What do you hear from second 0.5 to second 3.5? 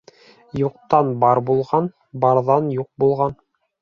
Юҡтан бар булған, барҙан юҡ булған.